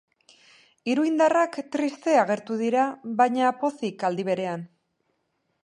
[0.93, 2.85] Iruindarrak triste agertu dira,
[3.21, 4.65] baina pozik aldi berean.